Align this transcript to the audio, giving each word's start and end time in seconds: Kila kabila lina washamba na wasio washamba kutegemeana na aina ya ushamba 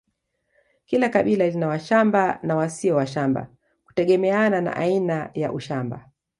Kila 0.85 1.09
kabila 1.09 1.47
lina 1.47 1.67
washamba 1.67 2.39
na 2.43 2.55
wasio 2.55 2.95
washamba 2.95 3.47
kutegemeana 3.85 4.61
na 4.61 4.75
aina 4.75 5.31
ya 5.33 5.51
ushamba 5.53 6.09